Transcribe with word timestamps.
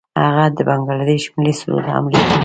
هغه 0.23 0.45
د 0.55 0.57
بنګله 0.67 1.03
دیش 1.09 1.23
ملي 1.35 1.53
سرود 1.59 1.85
هم 1.93 2.03
لیکلی. 2.11 2.37